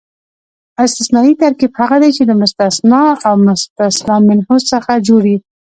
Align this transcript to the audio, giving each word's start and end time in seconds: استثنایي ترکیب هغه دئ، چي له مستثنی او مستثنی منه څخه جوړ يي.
استثنایي 0.85 1.33
ترکیب 1.41 1.71
هغه 1.79 1.97
دئ، 2.01 2.11
چي 2.17 2.23
له 2.29 2.33
مستثنی 2.41 3.03
او 3.27 3.35
مستثنی 3.47 4.17
منه 4.27 4.57
څخه 4.71 4.93
جوړ 5.07 5.23
يي. 5.31 5.37